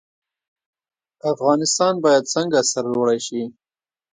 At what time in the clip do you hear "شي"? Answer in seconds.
3.27-3.41